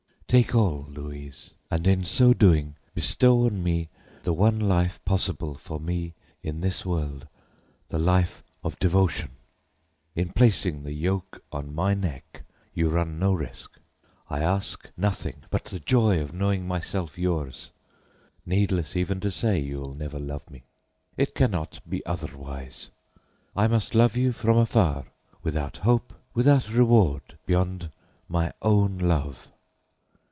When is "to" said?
19.19-19.31